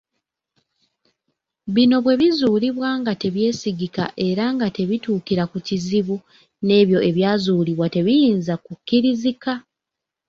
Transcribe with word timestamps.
Bino 1.75 1.95
bwe 2.03 2.15
bizuulibwa 2.21 2.89
nga 2.99 3.13
tebyesigika 3.21 4.05
era 4.27 4.43
nga 4.55 4.67
tebituukira 4.75 5.43
ku 5.51 5.57
kizibu 5.67 6.15
n’ebyo 6.67 6.99
ebyazuulibwa 7.09 7.85
tebiyinza 7.95 8.53
kukkirizika. 8.65 9.51